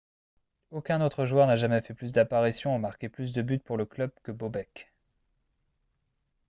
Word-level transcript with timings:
aucun 0.71 0.99
autre 1.01 1.25
joueur 1.25 1.45
n'a 1.45 1.55
jamais 1.55 1.79
fait 1.79 1.93
plus 1.93 2.11
d'apparitions 2.11 2.75
ou 2.75 2.79
marqué 2.79 3.07
plus 3.07 3.33
de 3.33 3.43
buts 3.43 3.59
pour 3.59 3.77
le 3.77 3.85
club 3.85 4.09
que 4.23 4.31
bobek 4.31 4.91